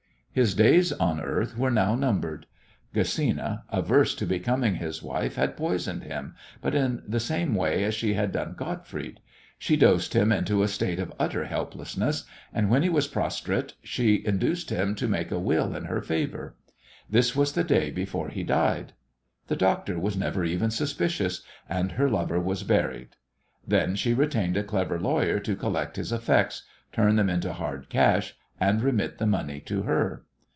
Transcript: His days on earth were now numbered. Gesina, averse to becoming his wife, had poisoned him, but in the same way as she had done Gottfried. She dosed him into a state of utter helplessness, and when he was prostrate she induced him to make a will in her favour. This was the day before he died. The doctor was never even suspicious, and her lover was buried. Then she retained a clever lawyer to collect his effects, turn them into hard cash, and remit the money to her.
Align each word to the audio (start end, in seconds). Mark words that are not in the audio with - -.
His 0.33 0.55
days 0.55 0.93
on 0.93 1.19
earth 1.19 1.57
were 1.57 1.69
now 1.69 1.93
numbered. 1.93 2.45
Gesina, 2.95 3.63
averse 3.69 4.15
to 4.15 4.25
becoming 4.25 4.75
his 4.75 5.03
wife, 5.03 5.35
had 5.35 5.57
poisoned 5.57 6.03
him, 6.03 6.35
but 6.61 6.73
in 6.73 7.03
the 7.05 7.19
same 7.19 7.53
way 7.53 7.83
as 7.83 7.93
she 7.95 8.13
had 8.13 8.31
done 8.31 8.53
Gottfried. 8.55 9.19
She 9.59 9.75
dosed 9.75 10.13
him 10.15 10.31
into 10.31 10.63
a 10.63 10.69
state 10.69 10.99
of 11.01 11.11
utter 11.19 11.43
helplessness, 11.47 12.23
and 12.53 12.69
when 12.69 12.81
he 12.81 12.87
was 12.87 13.09
prostrate 13.09 13.73
she 13.83 14.25
induced 14.25 14.69
him 14.69 14.95
to 14.95 15.07
make 15.09 15.31
a 15.31 15.37
will 15.37 15.75
in 15.75 15.83
her 15.83 16.01
favour. 16.01 16.55
This 17.09 17.35
was 17.35 17.51
the 17.51 17.65
day 17.65 17.91
before 17.91 18.29
he 18.29 18.43
died. 18.45 18.93
The 19.47 19.57
doctor 19.57 19.99
was 19.99 20.15
never 20.15 20.45
even 20.45 20.71
suspicious, 20.71 21.41
and 21.67 21.91
her 21.91 22.09
lover 22.09 22.39
was 22.39 22.63
buried. 22.63 23.17
Then 23.67 23.97
she 23.97 24.13
retained 24.13 24.55
a 24.55 24.63
clever 24.63 24.97
lawyer 24.97 25.39
to 25.39 25.57
collect 25.57 25.97
his 25.97 26.13
effects, 26.13 26.63
turn 26.93 27.17
them 27.17 27.29
into 27.29 27.51
hard 27.51 27.89
cash, 27.89 28.33
and 28.59 28.83
remit 28.83 29.17
the 29.17 29.25
money 29.25 29.59
to 29.59 29.81
her. 29.83 30.23